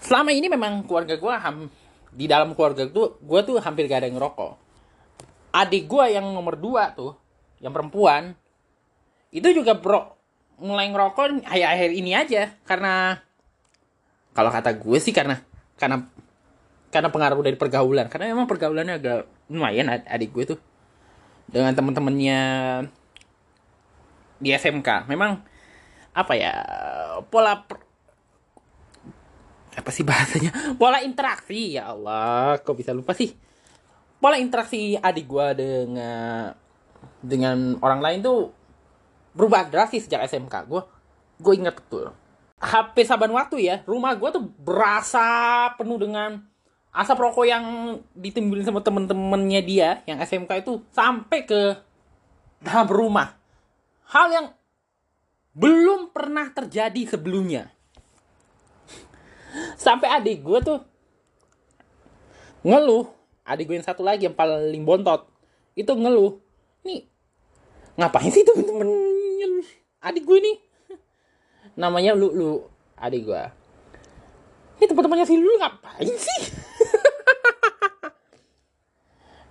[0.00, 1.68] Selama ini memang keluarga gue ham
[2.14, 4.56] di dalam keluarga tuh gue tuh hampir gak ada yang ngerokok.
[5.52, 7.12] Adik gue yang nomor dua tuh
[7.60, 8.32] yang perempuan
[9.34, 10.16] itu juga bro
[10.56, 12.56] mulai ngerokok akhir-akhir ini aja.
[12.64, 13.20] Karena
[14.32, 15.42] kalau kata gue sih karena
[15.76, 16.06] karena
[16.88, 18.08] karena pengaruh dari pergaulan.
[18.08, 20.58] Karena memang pergaulannya agak lumayan adik gue tuh
[21.46, 22.40] dengan teman-temannya
[24.36, 25.40] di SMK memang
[26.16, 26.54] apa ya
[27.28, 27.86] pola per,
[29.76, 30.50] apa sih bahasanya?
[30.80, 33.36] Pola interaksi ya Allah kok bisa lupa sih?
[34.16, 36.48] Pola interaksi adik gue dengan
[37.20, 38.48] dengan orang lain tuh
[39.36, 40.82] berubah drastis sejak SMK gue
[41.44, 42.16] gue ingat betul.
[42.56, 46.40] HP saban waktu ya rumah gue tuh berasa penuh dengan
[46.96, 47.64] asap rokok yang
[48.16, 51.76] ditimbulin sama temen-temennya dia yang SMK itu sampai ke
[52.64, 53.36] dalam rumah.
[54.08, 54.46] Hal yang
[55.52, 57.68] belum pernah terjadi sebelumnya.
[59.76, 60.80] Sampai adik gue tuh
[62.64, 63.12] ngeluh,
[63.44, 65.28] adik gue yang satu lagi yang paling bontot
[65.76, 66.40] itu ngeluh.
[66.80, 67.04] Nih,
[68.00, 68.88] ngapain sih temen-temen
[70.00, 70.56] adik gue nih?
[71.76, 72.52] Namanya lu lu
[72.96, 73.42] adik gue.
[74.80, 76.40] Ini teman-temannya si lu ngapain sih?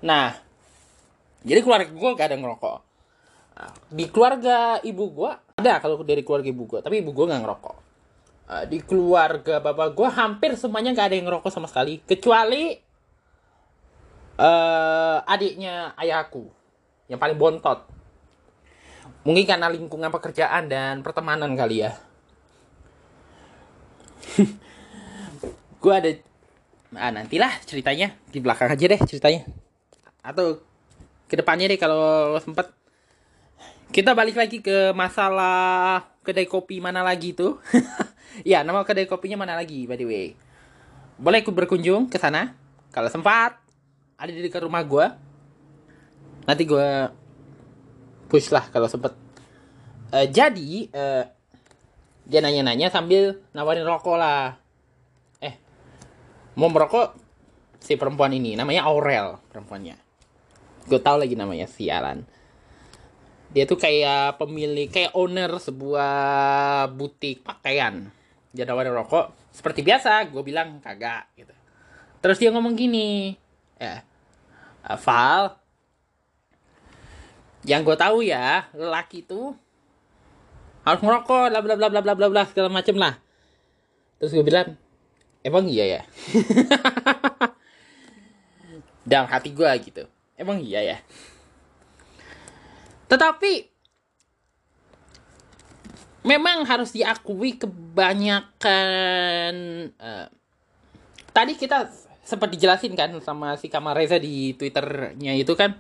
[0.06, 0.38] Nah,
[1.42, 2.78] jadi keluarga gue gak ada ngerokok.
[3.58, 7.42] Nah, di keluarga ibu gue ada kalau dari keluarga ibu gue, tapi ibu gue gak
[7.42, 7.78] ngerokok.
[8.46, 12.78] Uh, di keluarga bapak gue hampir semuanya gak ada yang ngerokok sama sekali, kecuali
[14.38, 16.46] uh, adiknya ayahku
[17.10, 17.90] yang paling bontot.
[19.26, 21.98] Mungkin karena lingkungan pekerjaan dan pertemanan kali ya.
[25.82, 26.10] gue ada
[26.98, 29.46] ah nantilah ceritanya di belakang aja deh ceritanya
[30.26, 30.58] atau
[31.30, 32.74] ke depannya deh kalau sempet.
[33.94, 37.62] Kita balik lagi ke masalah kedai kopi mana lagi tuh?
[38.44, 40.36] Ya nama kedai kopinya mana lagi by the way?
[41.16, 42.52] Boleh ikut berkunjung ke sana
[42.92, 43.56] kalau sempat.
[44.20, 45.08] Ada di dekat rumah gue
[46.44, 46.88] nanti gue
[48.28, 49.16] push lah kalau sempet.
[50.12, 51.24] Uh, jadi uh,
[52.28, 54.60] dia nanya-nanya sambil nawarin rokok lah.
[55.40, 55.56] Eh
[56.60, 57.16] mau merokok
[57.80, 59.96] si perempuan ini namanya Aurel perempuannya
[60.86, 62.22] gue tau lagi namanya sialan
[63.56, 68.12] dia tuh kayak pemilik kayak owner sebuah butik pakaian.
[68.52, 71.56] Dia nawarin rokok seperti biasa gue bilang kagak gitu.
[72.20, 73.32] Terus dia ngomong gini
[73.80, 74.04] ya
[75.00, 75.56] Val
[77.64, 79.56] yang gue tahu ya lelaki tuh
[80.84, 83.16] harus ngerokok bla bla bla bla bla bla bla segala macem lah.
[84.20, 84.76] Terus gue bilang
[85.48, 86.02] emang iya ya?
[89.16, 90.98] Dalam hati gue gitu Emang iya ya?
[93.08, 93.76] Tetapi
[96.26, 99.56] memang harus diakui kebanyakan
[99.96, 100.28] uh,
[101.32, 101.88] tadi kita
[102.26, 105.78] sempat dijelasin kan sama si Kamal Reza di twitternya itu kan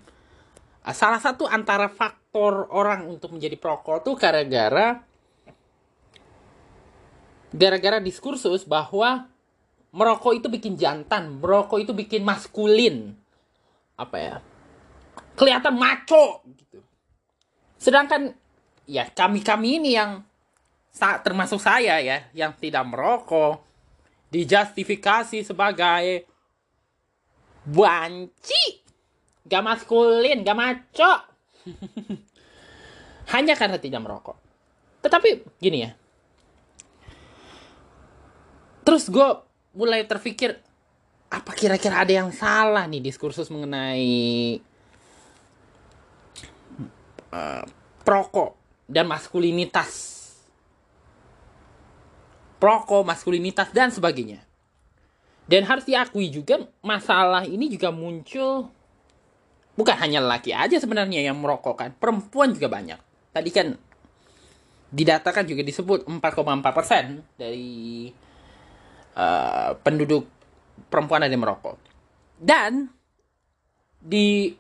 [0.94, 5.02] salah satu antara faktor orang untuk menjadi perokok tuh gara-gara
[7.50, 9.26] gara-gara diskursus bahwa
[9.96, 13.18] merokok itu bikin jantan, merokok itu bikin maskulin
[13.96, 14.36] apa ya
[15.36, 16.80] kelihatan maco gitu.
[17.80, 18.36] Sedangkan
[18.88, 20.24] ya kami-kami ini yang
[20.96, 23.60] termasuk saya ya yang tidak merokok
[24.32, 26.28] dijustifikasi sebagai
[27.68, 28.84] banci.
[29.46, 31.14] Gak maskulin gak maco.
[33.34, 34.38] Hanya karena tidak merokok.
[35.06, 35.30] Tetapi
[35.62, 35.92] gini ya.
[38.86, 39.30] Terus gue
[39.74, 40.62] mulai terpikir
[41.30, 44.60] apa kira-kira ada yang salah nih diskursus mengenai
[47.34, 47.64] uh,
[48.06, 50.14] proko dan maskulinitas?
[52.62, 54.42] Proko maskulinitas dan sebagainya.
[55.46, 58.66] Dan harus diakui juga masalah ini juga muncul
[59.76, 62.98] bukan hanya laki aja sebenarnya yang merokok kan perempuan juga banyak.
[63.36, 63.76] Tadi kan
[64.90, 66.24] didatakan juga disebut 4,4
[66.72, 68.08] persen dari
[69.20, 70.35] uh, penduduk
[70.90, 71.78] perempuan ada yang merokok.
[72.36, 72.90] Dan
[74.02, 74.52] di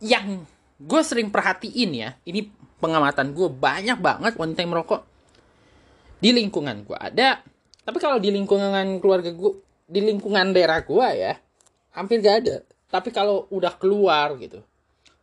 [0.00, 0.44] yang
[0.80, 2.48] gue sering perhatiin ya, ini
[2.80, 5.02] pengamatan gue banyak banget wanita yang merokok
[6.20, 7.40] di lingkungan gue ada.
[7.80, 9.52] Tapi kalau di lingkungan keluarga gue,
[9.88, 11.34] di lingkungan daerah gue ya,
[11.96, 12.56] hampir gak ada.
[12.92, 14.60] Tapi kalau udah keluar gitu,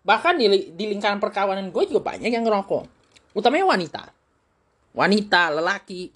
[0.02, 2.84] bahkan di, di lingkaran perkawanan gue juga banyak yang ngerokok.
[3.38, 4.04] Utamanya wanita.
[4.98, 6.10] Wanita, lelaki,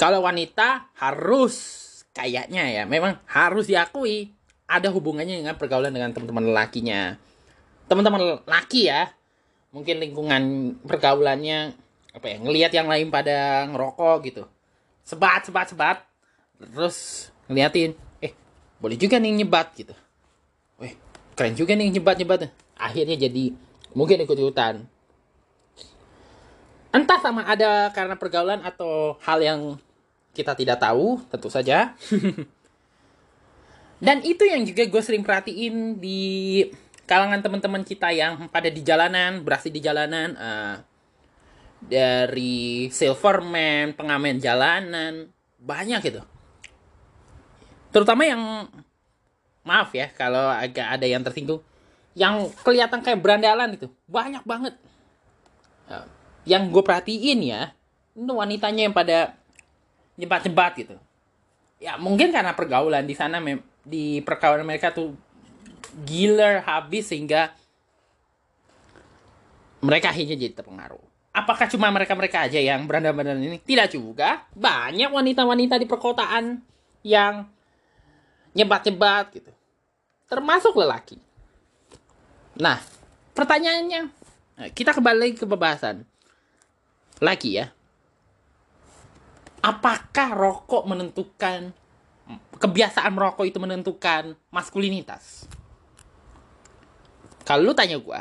[0.00, 1.76] kalau wanita harus
[2.16, 4.32] kayaknya ya, memang harus diakui
[4.64, 7.20] ada hubungannya dengan pergaulan dengan teman-teman lelakinya.
[7.84, 9.12] Teman-teman laki ya,
[9.76, 10.42] mungkin lingkungan
[10.88, 11.76] pergaulannya
[12.16, 14.42] apa ya, ngelihat yang lain pada ngerokok gitu.
[15.04, 15.98] Sebat, sebat, sebat.
[16.56, 17.92] Terus ngeliatin,
[18.24, 18.32] eh
[18.80, 19.92] boleh juga nih nyebat gitu.
[20.80, 20.96] Weh,
[21.36, 22.48] keren juga nih nyebat-nyebat.
[22.80, 23.52] Akhirnya jadi
[23.92, 24.80] mungkin ikut-ikutan.
[26.88, 29.60] Entah sama ada karena pergaulan atau hal yang
[30.30, 31.94] kita tidak tahu, tentu saja.
[34.04, 36.64] Dan itu yang juga gue sering perhatiin di
[37.04, 40.76] kalangan teman-teman kita yang pada di jalanan, beraksi di jalanan, uh,
[41.84, 45.28] dari silverman, pengamen jalanan,
[45.60, 46.22] banyak gitu.
[47.90, 48.70] Terutama yang
[49.66, 51.60] maaf ya kalau agak ada yang tersinggung,
[52.16, 54.74] yang kelihatan kayak berandalan itu banyak banget.
[55.90, 56.06] Uh,
[56.48, 57.76] yang gue perhatiin ya,
[58.16, 59.39] itu wanitanya yang pada
[60.20, 60.96] nyebat-nyebat gitu.
[61.80, 63.40] Ya mungkin karena pergaulan di sana
[63.80, 65.16] di pergaulan mereka tuh
[66.04, 67.56] gila habis sehingga
[69.80, 71.00] mereka akhirnya jadi terpengaruh.
[71.32, 73.56] Apakah cuma mereka-mereka aja yang beranda-beranda ini?
[73.64, 74.44] Tidak juga.
[74.52, 76.60] Banyak wanita-wanita di perkotaan
[77.00, 77.48] yang
[78.52, 79.52] nyebat-nyebat gitu.
[80.28, 81.16] Termasuk lelaki.
[82.60, 82.76] Nah,
[83.32, 84.12] pertanyaannya,
[84.76, 86.04] kita kembali ke pembahasan.
[87.24, 87.72] Laki ya
[89.60, 91.72] apakah rokok menentukan
[92.60, 95.48] kebiasaan merokok itu menentukan maskulinitas?
[97.44, 98.20] Kalau lu tanya gue,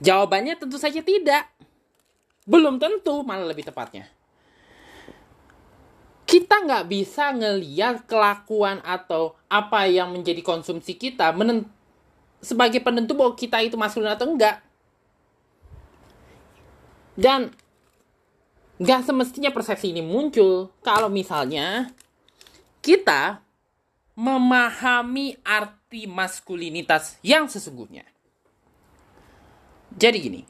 [0.00, 1.50] jawabannya tentu saja tidak.
[2.46, 4.06] Belum tentu, malah lebih tepatnya.
[6.26, 11.66] Kita nggak bisa ngeliat kelakuan atau apa yang menjadi konsumsi kita menent
[12.42, 14.62] sebagai penentu bahwa kita itu maskulin atau enggak.
[17.18, 17.50] Dan
[18.76, 21.88] Gak semestinya persepsi ini muncul kalau misalnya
[22.84, 23.40] kita
[24.16, 28.04] memahami arti maskulinitas yang sesungguhnya.
[29.96, 30.42] Jadi gini.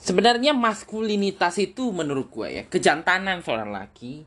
[0.00, 4.24] Sebenarnya maskulinitas itu menurut gue ya, kejantanan seorang laki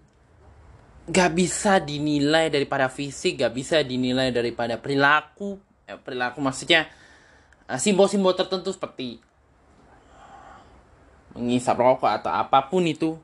[1.07, 5.57] gak bisa dinilai daripada fisik, gak bisa dinilai daripada perilaku.
[5.87, 6.89] Eh, perilaku maksudnya
[7.69, 9.23] eh, simbol-simbol tertentu seperti
[11.37, 13.15] mengisap rokok atau apa pun itu.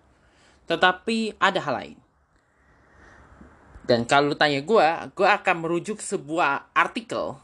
[0.69, 1.97] Tetapi ada hal lain.
[3.83, 7.35] Dan kalau lu tanya gue, gue akan merujuk sebuah artikel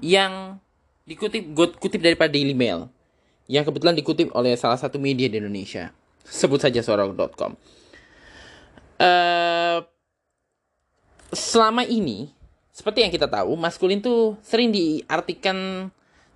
[0.00, 0.56] yang
[1.04, 2.88] dikutip gue kutip daripada Daily Mail
[3.48, 5.92] yang kebetulan dikutip oleh salah satu media di Indonesia.
[6.24, 7.56] Sebut saja sorok.com.
[7.56, 9.78] Uh, eh,
[11.32, 12.28] selama ini,
[12.72, 15.88] seperti yang kita tahu, maskulin tuh sering diartikan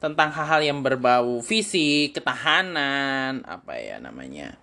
[0.02, 4.58] tentang hal-hal yang berbau fisik, ketahanan, apa ya namanya.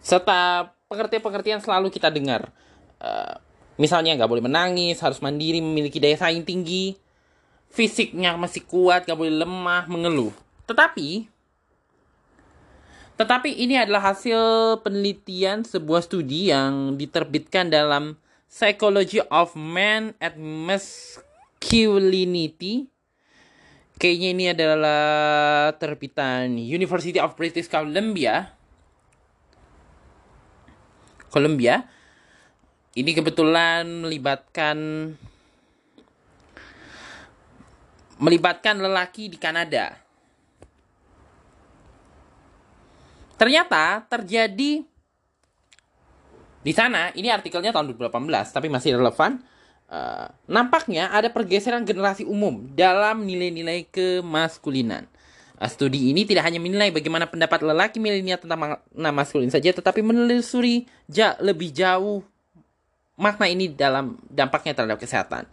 [0.00, 2.48] Serta pengertian-pengertian selalu kita dengar.
[2.96, 3.36] Uh,
[3.76, 6.96] misalnya nggak boleh menangis, harus mandiri, memiliki daya saing tinggi,
[7.68, 10.32] fisiknya masih kuat, nggak boleh lemah, mengeluh.
[10.64, 11.28] Tetapi,
[13.20, 18.16] tetapi ini adalah hasil penelitian sebuah studi yang diterbitkan dalam
[18.48, 22.95] Psychology of Man at Masculinity
[23.96, 28.52] Kayaknya ini adalah terbitan University of British Columbia.
[31.32, 31.80] Columbia.
[32.92, 34.76] Ini kebetulan melibatkan
[38.20, 39.96] melibatkan lelaki di Kanada.
[43.36, 44.80] Ternyata terjadi
[46.66, 49.38] di sana, ini artikelnya tahun 2018, tapi masih relevan.
[49.86, 55.06] Uh, nampaknya ada pergeseran generasi umum dalam nilai-nilai kemaskulinan.
[55.62, 60.02] Uh, studi ini tidak hanya menilai bagaimana pendapat lelaki milenial tentang makna maskulin saja, tetapi
[60.02, 62.26] menelusuri ja lebih jauh
[63.14, 65.46] makna ini dalam dampaknya terhadap kesehatan.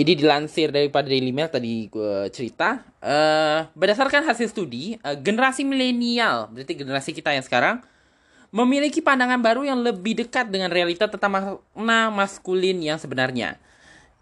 [0.00, 2.80] Ini dilansir daripada Daily Mail tadi gue cerita.
[3.04, 7.84] Uh, berdasarkan hasil studi, uh, generasi milenial, berarti generasi kita yang sekarang,
[8.50, 13.58] memiliki pandangan baru yang lebih dekat dengan realita tentang makna maskulin yang sebenarnya.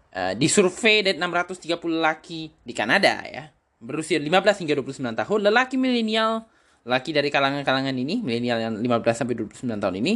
[0.09, 5.77] Uh, di survei dari 630 laki di Kanada ya, berusia 15 hingga 29 tahun, lelaki
[5.77, 6.49] milenial,
[6.81, 10.13] laki dari kalangan-kalangan ini, milenial yang 15 sampai 29 tahun ini,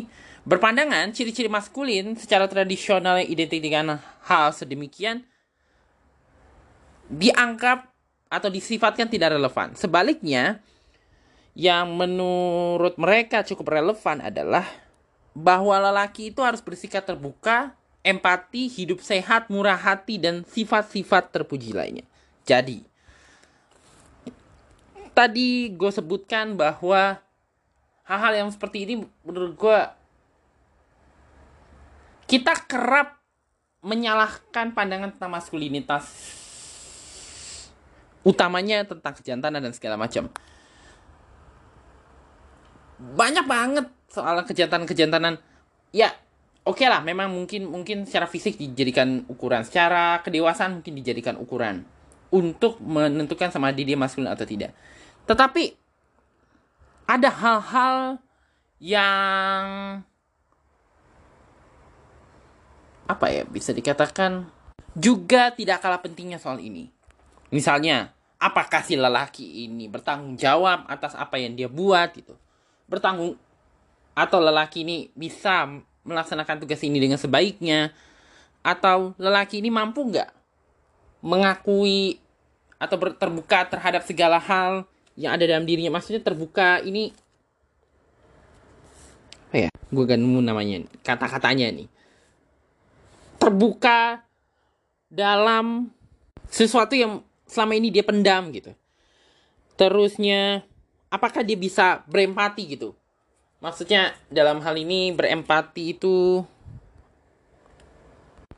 [0.50, 5.22] berpandangan ciri-ciri maskulin secara tradisional yang identik dengan hal sedemikian
[7.14, 7.94] dianggap
[8.34, 9.78] atau disifatkan tidak relevan.
[9.78, 10.58] Sebaliknya,
[11.54, 14.66] yang menurut mereka cukup relevan adalah
[15.34, 17.74] bahwa lelaki itu harus bersikap terbuka,
[18.06, 22.06] empati, hidup sehat, murah hati, dan sifat-sifat terpuji lainnya.
[22.46, 22.86] Jadi,
[25.14, 27.22] tadi gue sebutkan bahwa
[28.04, 28.94] hal-hal yang seperti ini
[29.24, 29.80] menurut gue
[32.28, 33.22] kita kerap
[33.86, 36.06] menyalahkan pandangan tentang maskulinitas
[38.24, 40.32] utamanya tentang kejantanan dan segala macam
[43.04, 45.42] banyak banget soal kejantanan-kejantanan
[45.92, 46.16] ya
[46.64, 49.68] oke okay lah memang mungkin mungkin secara fisik dijadikan ukuran.
[49.68, 51.84] Secara kedewasaan mungkin dijadikan ukuran
[52.32, 54.72] untuk menentukan sama dia maskulin atau tidak.
[55.28, 55.76] Tetapi
[57.06, 57.98] ada hal-hal
[58.80, 59.64] yang
[63.04, 64.48] apa ya bisa dikatakan
[64.96, 66.90] juga tidak kalah pentingnya soal ini.
[67.54, 72.34] Misalnya, apakah si lelaki ini bertanggung jawab atas apa yang dia buat gitu.
[72.88, 73.40] Bertanggung
[74.14, 75.66] atau lelaki ini bisa
[76.04, 77.96] melaksanakan tugas ini dengan sebaiknya
[78.62, 80.30] atau lelaki ini mampu nggak
[81.24, 82.20] mengakui
[82.78, 84.84] atau terbuka terhadap segala hal
[85.16, 85.96] yang ada dalam dirinya?
[85.96, 87.16] Maksudnya terbuka ini
[89.54, 89.72] apa ya?
[89.94, 91.88] Gue gak nemu namanya kata-katanya nih.
[93.38, 94.26] Terbuka
[95.14, 95.94] dalam
[96.50, 98.74] sesuatu yang selama ini dia pendam gitu.
[99.78, 100.66] Terusnya
[101.14, 102.98] apakah dia bisa berempati gitu?
[103.62, 106.42] Maksudnya dalam hal ini berempati itu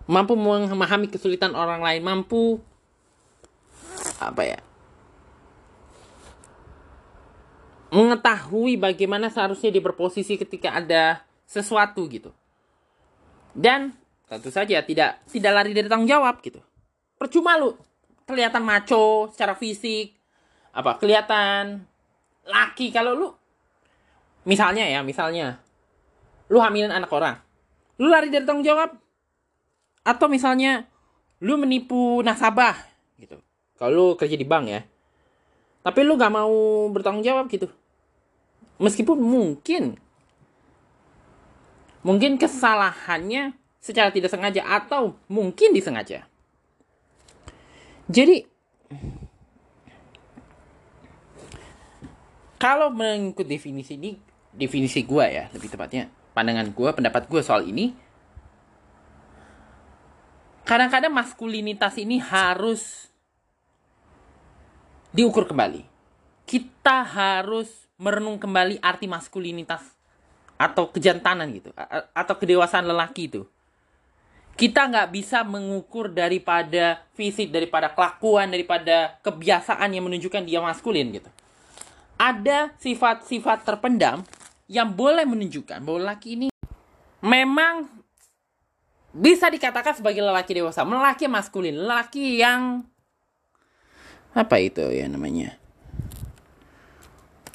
[0.08, 2.64] mampu memahami kesulitan orang lain, mampu
[4.24, 4.60] apa ya?
[7.95, 12.36] mengetahui bagaimana seharusnya dia berposisi ketika ada sesuatu gitu.
[13.56, 13.95] Dan
[14.28, 16.60] tentu saja tidak tidak lari dari tanggung jawab gitu.
[17.16, 17.72] Percuma lu
[18.28, 20.12] kelihatan maco secara fisik
[20.76, 21.88] apa kelihatan
[22.46, 22.93] laki.
[22.93, 23.28] Kalau lu
[24.46, 25.60] misalnya ya misalnya
[26.48, 27.41] lu hamilin anak orang
[27.98, 28.93] lu lari dari tanggung jawab.
[30.06, 30.86] Atau misalnya
[31.41, 32.78] lu menipu nasabah
[33.18, 33.41] gitu.
[33.76, 34.82] Kalau lu kerja di bank ya
[35.86, 37.70] tapi lu gak mau bertanggung jawab gitu.
[38.82, 40.02] Meskipun mungkin
[42.02, 46.26] mungkin kesalahannya secara tidak sengaja atau mungkin disengaja.
[48.10, 48.50] Jadi
[52.56, 54.16] kalau mengikut definisi ini,
[54.56, 57.95] definisi gue ya, lebih tepatnya pandangan gue, pendapat gue soal ini,
[60.64, 63.12] kadang-kadang maskulinitas ini harus
[65.12, 65.84] diukur kembali.
[66.45, 69.82] Kita harus merenung kembali arti maskulinitas
[70.56, 71.72] atau kejantanan gitu,
[72.16, 73.43] atau kedewasaan lelaki itu
[74.56, 81.28] kita nggak bisa mengukur daripada fisik, daripada kelakuan, daripada kebiasaan yang menunjukkan dia maskulin gitu.
[82.16, 84.24] Ada sifat-sifat terpendam
[84.72, 86.47] yang boleh menunjukkan bahwa laki ini
[87.20, 87.91] memang
[89.16, 92.84] bisa dikatakan sebagai lelaki dewasa, lelaki maskulin, lelaki yang
[94.36, 95.55] apa itu ya namanya?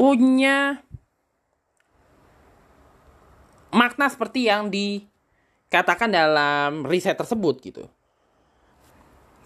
[0.01, 0.81] punya
[3.69, 5.05] makna seperti yang di
[5.69, 7.85] katakan dalam riset tersebut gitu.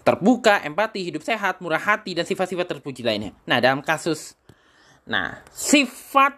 [0.07, 3.35] Terbuka, empati, hidup sehat, murah hati, dan sifat-sifat terpuji lainnya.
[3.43, 4.39] Nah, dalam kasus...
[5.05, 6.37] Nah, sifat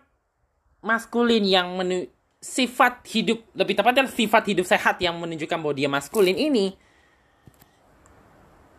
[0.83, 2.07] maskulin yang menu,
[2.39, 6.75] sifat hidup, lebih tepatnya sifat hidup sehat yang menunjukkan bahwa dia maskulin ini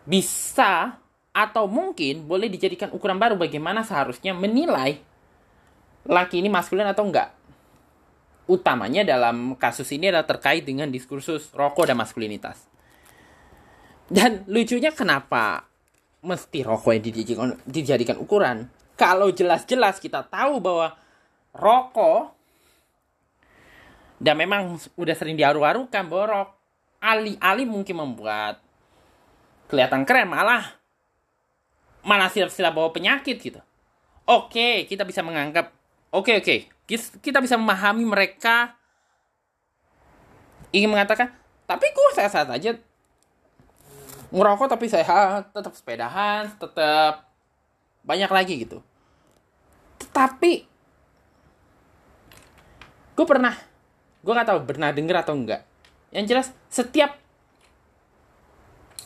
[0.09, 0.97] bisa
[1.33, 5.01] atau mungkin boleh dijadikan ukuran baru bagaimana seharusnya menilai
[6.09, 7.39] laki ini maskulin atau enggak
[8.49, 12.65] utamanya dalam kasus ini adalah terkait dengan diskursus rokok dan maskulinitas.
[14.09, 15.69] Dan lucunya kenapa
[16.25, 18.73] mesti rokok yang dijadikan, dijadikan ukuran.
[18.99, 20.99] Kalau jelas-jelas kita tahu bahwa
[21.55, 22.35] rokok
[24.19, 26.49] dan memang udah sering diaru-arukan borok
[26.99, 28.59] alih-alih mungkin membuat
[29.71, 30.75] kelihatan keren malah
[32.03, 33.63] malah silap-silap bawa penyakit gitu.
[34.27, 35.79] Oke, kita bisa menganggap
[36.13, 36.57] oke oke
[37.21, 38.77] kita bisa memahami mereka
[40.73, 41.33] ingin mengatakan
[41.69, 42.73] tapi gue sehat-sehat aja
[44.33, 47.29] ngerokok tapi sehat tetap sepedahan tetap
[48.05, 48.81] banyak lagi gitu
[50.09, 50.53] tetapi
[53.15, 53.55] gue pernah
[54.25, 55.63] gue nggak tahu pernah denger atau enggak
[56.11, 57.21] yang jelas setiap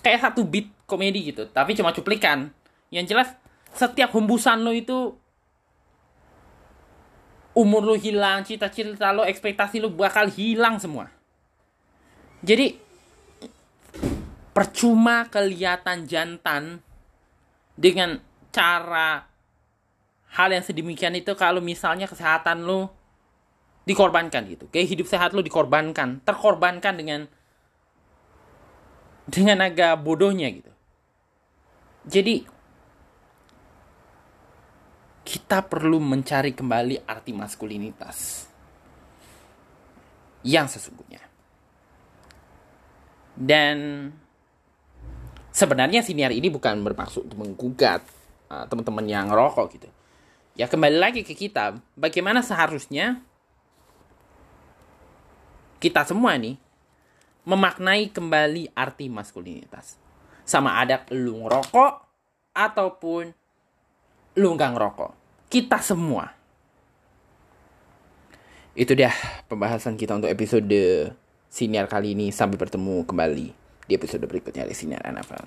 [0.03, 2.53] kayak satu beat komedi gitu tapi cuma cuplikan.
[2.93, 3.29] Yang jelas
[3.73, 5.17] setiap hembusan lo itu
[7.57, 11.09] umur lo hilang cita-cita lo ekspektasi lo bakal hilang semua.
[12.45, 12.77] Jadi
[14.53, 16.85] percuma kelihatan jantan
[17.73, 18.21] dengan
[18.53, 19.32] cara
[20.33, 22.93] hal yang sedemikian itu kalau misalnya kesehatan lo
[23.85, 24.65] dikorbankan gitu.
[24.73, 27.21] Kayak hidup sehat lo dikorbankan, terkorbankan dengan
[29.29, 30.73] dengan agak bodohnya gitu.
[32.09, 32.43] Jadi
[35.23, 38.49] kita perlu mencari kembali arti maskulinitas
[40.43, 41.23] yang sesungguhnya.
[43.33, 44.11] Dan
[45.55, 48.03] sebenarnya siniar ini bukan bermaksud untuk menggugat
[48.51, 49.89] uh, teman-teman yang rokok gitu.
[50.53, 53.25] Ya kembali lagi ke kita, bagaimana seharusnya
[55.81, 56.61] kita semua nih
[57.49, 59.97] memaknai kembali arti maskulinitas.
[60.45, 61.93] Sama ada lu ngerokok
[62.53, 63.33] ataupun
[64.37, 65.13] lu nggak ngerokok.
[65.49, 66.29] Kita semua.
[68.77, 69.13] Itu dia
[69.49, 71.13] pembahasan kita untuk episode
[71.49, 73.49] siniar kali ini sampai bertemu kembali
[73.89, 75.45] di episode berikutnya di siniar NFL.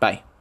[0.00, 0.33] Bye.